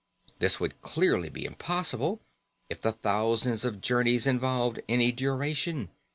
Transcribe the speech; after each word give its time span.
This 0.39 0.59
would 0.59 0.81
clearly 0.81 1.29
be 1.29 1.45
impossible 1.45 2.21
if 2.71 2.81
the 2.81 2.91
thousands 2.91 3.63
of 3.63 3.81
journeys 3.81 4.25
involved 4.25 4.81
any 4.89 5.11
duration. 5.11 5.89